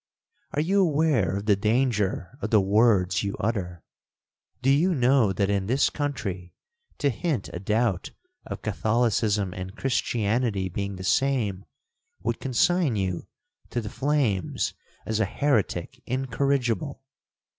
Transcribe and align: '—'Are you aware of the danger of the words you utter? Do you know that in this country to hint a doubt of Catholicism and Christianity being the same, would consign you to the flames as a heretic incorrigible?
'—'Are 0.53 0.61
you 0.61 0.79
aware 0.81 1.35
of 1.37 1.45
the 1.45 1.55
danger 1.55 2.35
of 2.41 2.49
the 2.49 2.59
words 2.59 3.21
you 3.21 3.35
utter? 3.39 3.83
Do 4.63 4.71
you 4.71 4.95
know 4.95 5.31
that 5.31 5.51
in 5.51 5.67
this 5.67 5.91
country 5.91 6.55
to 6.97 7.11
hint 7.11 7.51
a 7.53 7.59
doubt 7.59 8.09
of 8.43 8.63
Catholicism 8.63 9.53
and 9.53 9.75
Christianity 9.75 10.69
being 10.69 10.95
the 10.95 11.03
same, 11.03 11.65
would 12.23 12.39
consign 12.39 12.95
you 12.95 13.27
to 13.69 13.79
the 13.79 13.89
flames 13.91 14.73
as 15.05 15.19
a 15.19 15.25
heretic 15.25 16.01
incorrigible? 16.07 17.03